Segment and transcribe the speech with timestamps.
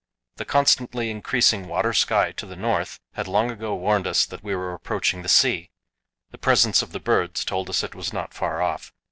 [0.37, 4.55] The constantly increasing 'water sky' to the north had long ago warned us that we
[4.55, 5.69] were approaching the sea;
[6.31, 8.91] the presence of the birds told us it was not far off.